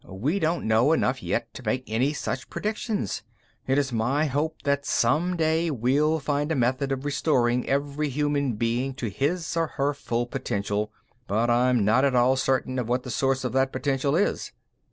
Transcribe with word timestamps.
We 0.09 0.39
don't 0.39 0.65
know 0.65 0.93
enough 0.93 1.21
yet 1.21 1.53
to 1.53 1.61
make 1.63 1.83
any 1.85 2.11
such 2.11 2.49
predictions. 2.49 3.21
It 3.67 3.77
is 3.77 3.93
my 3.93 4.25
hope 4.25 4.63
that 4.63 4.83
some 4.83 5.37
day 5.37 5.69
we'll 5.69 6.17
find 6.17 6.51
a 6.51 6.55
method 6.55 6.91
of 6.91 7.05
restoring 7.05 7.69
every 7.69 8.09
human 8.09 8.53
being 8.53 8.95
to 8.95 9.09
his 9.11 9.55
or 9.55 9.67
her 9.77 9.93
full 9.93 10.25
potential 10.25 10.91
but 11.27 11.51
I'm 11.51 11.85
not 11.85 12.03
at 12.03 12.15
all 12.15 12.35
certain 12.35 12.79
of 12.79 12.89
what 12.89 13.03
the 13.03 13.11
source 13.11 13.43
of 13.43 13.51
that 13.51 13.71
potential 13.71 14.15
is. 14.15 14.51